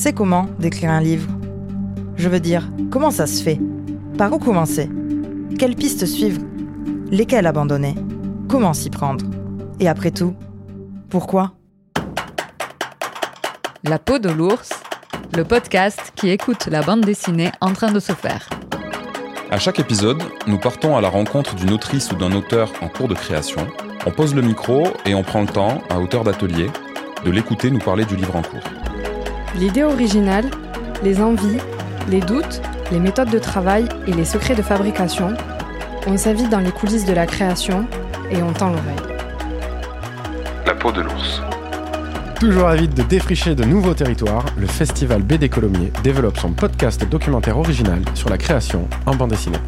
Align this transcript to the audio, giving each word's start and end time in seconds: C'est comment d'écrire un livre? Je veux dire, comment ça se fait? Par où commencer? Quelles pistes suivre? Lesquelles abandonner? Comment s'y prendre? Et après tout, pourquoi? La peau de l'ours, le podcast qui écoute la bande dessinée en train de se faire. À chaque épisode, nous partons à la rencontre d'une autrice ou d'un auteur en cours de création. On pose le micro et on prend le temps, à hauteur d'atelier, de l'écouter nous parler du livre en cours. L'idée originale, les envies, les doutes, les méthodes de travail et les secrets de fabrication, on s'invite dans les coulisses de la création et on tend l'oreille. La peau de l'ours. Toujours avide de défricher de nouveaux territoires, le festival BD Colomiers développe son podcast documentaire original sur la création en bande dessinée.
C'est 0.00 0.12
comment 0.12 0.46
d'écrire 0.60 0.92
un 0.92 1.00
livre? 1.00 1.28
Je 2.14 2.28
veux 2.28 2.38
dire, 2.38 2.70
comment 2.88 3.10
ça 3.10 3.26
se 3.26 3.42
fait? 3.42 3.58
Par 4.16 4.32
où 4.32 4.38
commencer? 4.38 4.88
Quelles 5.58 5.74
pistes 5.74 6.06
suivre? 6.06 6.40
Lesquelles 7.10 7.48
abandonner? 7.48 7.96
Comment 8.48 8.74
s'y 8.74 8.90
prendre? 8.90 9.24
Et 9.80 9.88
après 9.88 10.12
tout, 10.12 10.36
pourquoi? 11.10 11.50
La 13.82 13.98
peau 13.98 14.20
de 14.20 14.28
l'ours, 14.28 14.70
le 15.36 15.42
podcast 15.42 16.12
qui 16.14 16.30
écoute 16.30 16.68
la 16.70 16.82
bande 16.82 17.00
dessinée 17.00 17.50
en 17.60 17.72
train 17.72 17.90
de 17.90 17.98
se 17.98 18.12
faire. 18.12 18.48
À 19.50 19.58
chaque 19.58 19.80
épisode, 19.80 20.22
nous 20.46 20.58
partons 20.58 20.96
à 20.96 21.00
la 21.00 21.08
rencontre 21.08 21.56
d'une 21.56 21.72
autrice 21.72 22.12
ou 22.12 22.14
d'un 22.14 22.30
auteur 22.30 22.70
en 22.82 22.88
cours 22.88 23.08
de 23.08 23.14
création. 23.14 23.66
On 24.06 24.12
pose 24.12 24.32
le 24.32 24.42
micro 24.42 24.84
et 25.06 25.16
on 25.16 25.24
prend 25.24 25.40
le 25.40 25.48
temps, 25.48 25.82
à 25.90 25.98
hauteur 25.98 26.22
d'atelier, 26.22 26.70
de 27.24 27.32
l'écouter 27.32 27.72
nous 27.72 27.80
parler 27.80 28.04
du 28.04 28.14
livre 28.14 28.36
en 28.36 28.42
cours. 28.42 28.62
L'idée 29.56 29.82
originale, 29.82 30.44
les 31.02 31.20
envies, 31.20 31.58
les 32.08 32.20
doutes, 32.20 32.60
les 32.92 33.00
méthodes 33.00 33.30
de 33.30 33.38
travail 33.38 33.86
et 34.06 34.12
les 34.12 34.24
secrets 34.24 34.54
de 34.54 34.62
fabrication, 34.62 35.34
on 36.06 36.16
s'invite 36.16 36.50
dans 36.50 36.60
les 36.60 36.70
coulisses 36.70 37.06
de 37.06 37.12
la 37.12 37.26
création 37.26 37.86
et 38.30 38.42
on 38.42 38.52
tend 38.52 38.68
l'oreille. 38.68 39.16
La 40.66 40.74
peau 40.74 40.92
de 40.92 41.00
l'ours. 41.00 41.42
Toujours 42.38 42.68
avide 42.68 42.94
de 42.94 43.02
défricher 43.02 43.54
de 43.54 43.64
nouveaux 43.64 43.94
territoires, 43.94 44.44
le 44.56 44.66
festival 44.66 45.22
BD 45.22 45.48
Colomiers 45.48 45.92
développe 46.04 46.38
son 46.38 46.52
podcast 46.52 47.04
documentaire 47.08 47.58
original 47.58 48.00
sur 48.14 48.28
la 48.28 48.38
création 48.38 48.86
en 49.06 49.16
bande 49.16 49.30
dessinée. 49.30 49.58